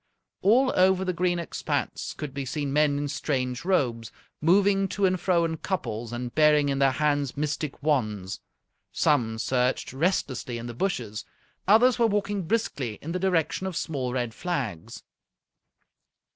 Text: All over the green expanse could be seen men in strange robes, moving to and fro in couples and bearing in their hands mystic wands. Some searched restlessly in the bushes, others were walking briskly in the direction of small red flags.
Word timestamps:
All 0.41 0.73
over 0.75 1.05
the 1.05 1.13
green 1.13 1.37
expanse 1.37 2.15
could 2.15 2.33
be 2.33 2.43
seen 2.43 2.73
men 2.73 2.97
in 2.97 3.07
strange 3.07 3.63
robes, 3.63 4.11
moving 4.41 4.87
to 4.87 5.05
and 5.05 5.19
fro 5.19 5.45
in 5.45 5.57
couples 5.57 6.11
and 6.11 6.33
bearing 6.33 6.69
in 6.69 6.79
their 6.79 6.93
hands 6.93 7.37
mystic 7.37 7.83
wands. 7.83 8.39
Some 8.91 9.37
searched 9.37 9.93
restlessly 9.93 10.57
in 10.57 10.65
the 10.65 10.73
bushes, 10.73 11.23
others 11.67 11.99
were 11.99 12.07
walking 12.07 12.47
briskly 12.47 12.97
in 13.03 13.11
the 13.11 13.19
direction 13.19 13.67
of 13.67 13.77
small 13.77 14.11
red 14.11 14.33
flags. 14.33 15.03